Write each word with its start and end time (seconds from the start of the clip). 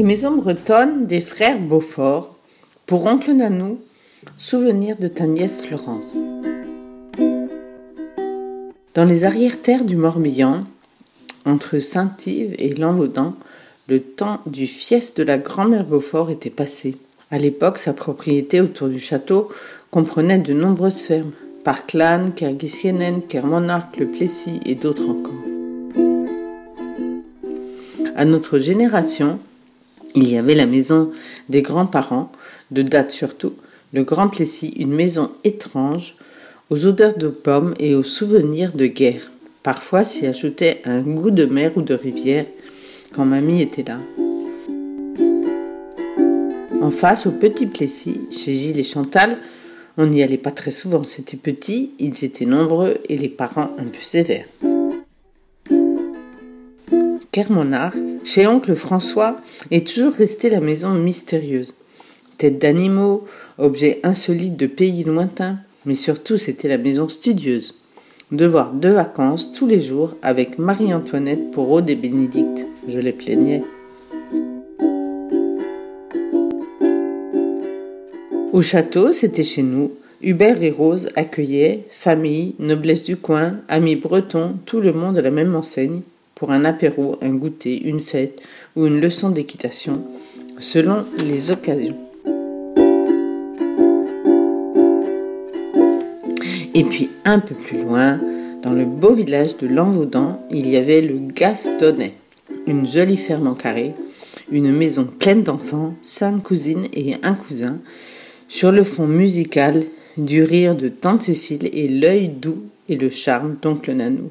Maison 0.00 0.36
bretonne 0.36 1.06
des 1.06 1.20
frères 1.20 1.60
Beaufort, 1.60 2.34
pour 2.86 3.06
oncle 3.06 3.32
Nanou, 3.32 3.78
souvenir 4.38 4.96
de 4.96 5.06
ta 5.06 5.26
nièce 5.26 5.60
Florence. 5.60 6.16
Dans 8.94 9.04
les 9.04 9.24
arrière-terres 9.24 9.84
du 9.84 9.94
Morbihan, 9.94 10.64
entre 11.44 11.78
Saint-Yves 11.78 12.56
et 12.58 12.74
Lanvaudan, 12.74 13.34
le 13.86 14.00
temps 14.00 14.40
du 14.46 14.66
fief 14.66 15.14
de 15.14 15.22
la 15.22 15.38
grand-mère 15.38 15.84
Beaufort 15.84 16.30
était 16.30 16.50
passé. 16.50 16.96
À 17.30 17.38
l'époque, 17.38 17.78
sa 17.78 17.92
propriété 17.92 18.60
autour 18.60 18.88
du 18.88 18.98
château 18.98 19.50
comprenait 19.90 20.38
de 20.38 20.52
nombreuses 20.52 21.02
fermes, 21.02 21.32
Parkland, 21.64 22.34
Kerguissienen, 22.34 23.20
Kermonarch, 23.28 23.96
Le 23.98 24.06
Plessis 24.06 24.58
et 24.66 24.74
d'autres 24.74 25.10
encore. 25.10 25.32
À 28.16 28.24
notre 28.24 28.58
génération, 28.58 29.38
il 30.14 30.28
y 30.28 30.36
avait 30.36 30.54
la 30.54 30.66
maison 30.66 31.12
des 31.48 31.62
grands-parents, 31.62 32.30
de 32.70 32.82
date 32.82 33.10
surtout, 33.10 33.54
le 33.92 34.04
Grand 34.04 34.28
Plessis, 34.28 34.74
une 34.78 34.92
maison 34.92 35.30
étrange, 35.44 36.16
aux 36.70 36.86
odeurs 36.86 37.16
de 37.16 37.28
pommes 37.28 37.74
et 37.78 37.94
aux 37.94 38.02
souvenirs 38.02 38.72
de 38.72 38.86
guerre. 38.86 39.30
Parfois 39.62 40.04
s'y 40.04 40.26
ajoutait 40.26 40.80
un 40.84 41.00
goût 41.00 41.30
de 41.30 41.44
mer 41.44 41.72
ou 41.76 41.82
de 41.82 41.94
rivière 41.94 42.46
quand 43.12 43.24
mamie 43.24 43.62
était 43.62 43.84
là. 43.84 43.98
En 46.80 46.90
face, 46.90 47.26
au 47.26 47.30
Petit 47.30 47.66
Plessis, 47.66 48.22
chez 48.30 48.54
Gilles 48.54 48.78
et 48.78 48.84
Chantal, 48.84 49.38
on 49.98 50.06
n'y 50.06 50.22
allait 50.22 50.38
pas 50.38 50.50
très 50.50 50.72
souvent. 50.72 51.04
C'était 51.04 51.36
petit, 51.36 51.92
ils 51.98 52.24
étaient 52.24 52.46
nombreux 52.46 52.96
et 53.08 53.18
les 53.18 53.28
parents 53.28 53.70
un 53.78 53.84
peu 53.84 54.00
sévères. 54.00 54.46
Kermonard, 57.30 57.94
chez 58.24 58.46
oncle 58.46 58.74
François, 58.74 59.40
est 59.70 59.86
toujours 59.86 60.12
restée 60.12 60.50
la 60.50 60.60
maison 60.60 60.90
mystérieuse. 60.94 61.74
Tête 62.38 62.58
d'animaux, 62.58 63.24
objets 63.58 64.00
insolites 64.02 64.56
de 64.56 64.66
pays 64.66 65.04
lointains, 65.04 65.58
mais 65.86 65.94
surtout 65.94 66.38
c'était 66.38 66.68
la 66.68 66.78
maison 66.78 67.08
studieuse. 67.08 67.74
Devoir 68.30 68.72
de 68.72 68.88
vacances 68.88 69.52
tous 69.52 69.66
les 69.66 69.80
jours 69.80 70.16
avec 70.22 70.58
Marie-Antoinette 70.58 71.50
pour 71.50 71.70
Aude 71.70 71.90
et 71.90 71.96
Bénédicte, 71.96 72.66
je 72.88 72.98
les 72.98 73.12
plaignais. 73.12 73.62
Au 78.52 78.62
château, 78.62 79.12
c'était 79.12 79.44
chez 79.44 79.62
nous. 79.62 79.92
Hubert 80.22 80.62
et 80.62 80.70
Rose 80.70 81.10
accueillaient 81.16 81.84
famille, 81.90 82.54
noblesse 82.58 83.02
du 83.02 83.16
coin, 83.16 83.56
amis 83.68 83.96
bretons, 83.96 84.56
tout 84.66 84.80
le 84.80 84.92
monde 84.92 85.18
à 85.18 85.22
la 85.22 85.30
même 85.30 85.54
enseigne 85.56 86.02
un 86.50 86.64
apéro, 86.64 87.16
un 87.22 87.34
goûter, 87.34 87.80
une 87.84 88.00
fête 88.00 88.42
ou 88.74 88.86
une 88.86 89.00
leçon 89.00 89.30
d'équitation, 89.30 90.04
selon 90.58 91.04
les 91.18 91.50
occasions. 91.50 91.96
Et 96.74 96.84
puis 96.84 97.10
un 97.24 97.38
peu 97.38 97.54
plus 97.54 97.82
loin, 97.82 98.18
dans 98.62 98.72
le 98.72 98.84
beau 98.84 99.12
village 99.12 99.56
de 99.58 99.66
Lanvaudan, 99.66 100.40
il 100.50 100.68
y 100.68 100.76
avait 100.76 101.02
le 101.02 101.18
Gastonnet, 101.18 102.14
une 102.66 102.86
jolie 102.86 103.16
ferme 103.16 103.48
en 103.48 103.54
carré, 103.54 103.94
une 104.50 104.72
maison 104.72 105.04
pleine 105.04 105.42
d'enfants, 105.42 105.94
cinq 106.02 106.42
cousines 106.42 106.88
et 106.94 107.16
un 107.22 107.34
cousin, 107.34 107.78
sur 108.48 108.72
le 108.72 108.84
fond 108.84 109.06
musical 109.06 109.84
du 110.16 110.42
rire 110.42 110.74
de 110.74 110.88
tante 110.88 111.22
Cécile 111.22 111.68
et 111.72 111.88
l'œil 111.88 112.28
doux 112.28 112.62
et 112.88 112.96
le 112.96 113.10
charme 113.10 113.56
d'oncle 113.60 113.92
Nanou 113.92 114.30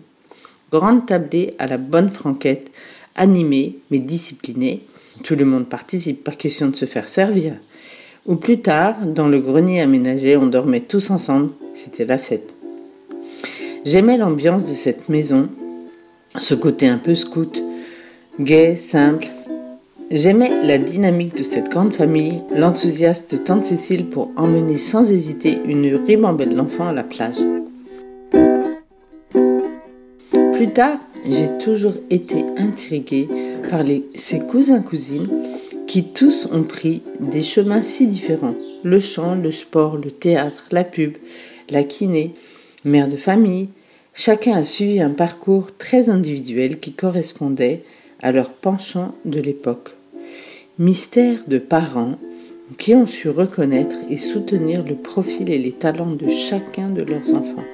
grande 0.72 1.05
tablée 1.05 1.53
à 1.59 1.67
la 1.67 1.77
bonne 1.77 2.09
franquette, 2.09 2.72
animée 3.16 3.77
mais 3.91 4.00
disciplinée. 4.00 4.81
Tout 5.23 5.36
le 5.36 5.46
monde 5.46 5.68
participe, 5.68 6.23
par 6.23 6.38
question 6.38 6.69
de 6.69 6.75
se 6.75 6.85
faire 6.85 7.09
servir. 7.09 7.53
Ou 8.25 8.35
plus 8.35 8.59
tard, 8.59 9.06
dans 9.06 9.28
le 9.28 9.40
grenier 9.40 9.81
aménagé, 9.81 10.38
on 10.38 10.46
dormait 10.46 10.81
tous 10.81 11.09
ensemble, 11.09 11.50
c'était 11.73 12.06
la 12.06 12.18
fête. 12.18 12.53
J'aimais 13.84 14.18
l'ambiance 14.18 14.69
de 14.69 14.75
cette 14.75 15.09
maison, 15.09 15.50
ce 16.38 16.53
côté 16.53 16.88
un 16.88 17.00
peu 17.00 17.16
scout, 17.16 17.62
gai, 18.40 18.75
simple. 18.78 19.28
J'aimais 20.12 20.51
la 20.63 20.78
dynamique 20.78 21.35
de 21.35 21.44
cette 21.44 21.69
grande 21.69 21.94
famille, 21.94 22.41
l'enthousiasme 22.56 23.38
de 23.38 23.44
tante 23.44 23.63
Cécile 23.63 24.06
pour 24.06 24.29
emmener 24.35 24.78
sans 24.78 25.12
hésiter 25.12 25.57
une 25.66 25.96
ribambelle 25.96 26.53
d'enfants 26.53 26.90
à 26.90 26.94
la 26.94 27.03
plage. 27.03 27.40
Plus 30.61 30.73
tard, 30.73 30.99
j'ai 31.25 31.57
toujours 31.57 31.95
été 32.11 32.45
intriguée 32.55 33.27
par 33.72 33.81
les, 33.81 34.05
ses 34.13 34.41
cousins-cousines 34.41 35.27
qui 35.88 36.09
tous 36.09 36.47
ont 36.51 36.61
pris 36.61 37.01
des 37.19 37.41
chemins 37.41 37.81
si 37.81 38.05
différents. 38.05 38.53
Le 38.83 38.99
chant, 38.99 39.33
le 39.33 39.51
sport, 39.51 39.97
le 39.97 40.11
théâtre, 40.11 40.67
la 40.69 40.83
pub, 40.83 41.13
la 41.72 41.83
kiné, 41.83 42.35
mère 42.85 43.07
de 43.07 43.16
famille, 43.16 43.69
chacun 44.13 44.53
a 44.53 44.63
suivi 44.63 45.01
un 45.01 45.09
parcours 45.09 45.75
très 45.79 46.11
individuel 46.11 46.79
qui 46.79 46.93
correspondait 46.93 47.81
à 48.22 48.31
leur 48.31 48.53
penchant 48.53 49.16
de 49.25 49.39
l'époque. 49.39 49.95
Mystère 50.78 51.39
de 51.47 51.57
parents 51.57 52.19
qui 52.78 52.93
ont 52.93 53.07
su 53.07 53.29
reconnaître 53.29 53.95
et 54.11 54.17
soutenir 54.17 54.85
le 54.85 54.93
profil 54.93 55.49
et 55.49 55.57
les 55.57 55.72
talents 55.72 56.13
de 56.13 56.29
chacun 56.29 56.89
de 56.89 57.01
leurs 57.01 57.33
enfants. 57.33 57.66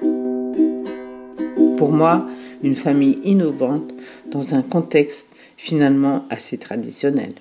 Pour 1.76 1.92
moi, 1.92 2.26
une 2.64 2.76
famille 2.76 3.20
innovante 3.24 3.94
dans 4.32 4.56
un 4.56 4.62
contexte 4.62 5.36
finalement 5.58 6.26
assez 6.30 6.58
traditionnel. 6.58 7.34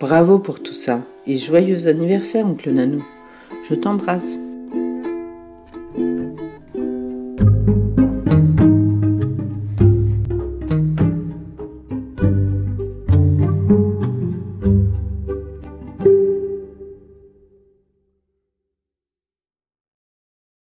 Bravo 0.00 0.38
pour 0.38 0.62
tout 0.62 0.74
ça 0.74 1.02
et 1.26 1.38
joyeux 1.38 1.86
anniversaire, 1.86 2.46
oncle 2.46 2.70
Nanou. 2.70 3.04
Je 3.68 3.74
t'embrasse. 3.74 4.38